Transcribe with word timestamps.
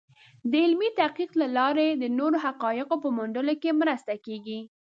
د 0.49 0.51
علمي 0.65 0.89
تحقیق 0.99 1.31
له 1.41 1.47
لارې 1.57 1.87
د 1.91 2.03
نوو 2.17 2.37
حقایقو 2.45 2.95
په 3.03 3.09
موندلو 3.17 3.53
کې 3.61 3.71
مرسته 3.81 4.13
کېږي. 4.25 4.59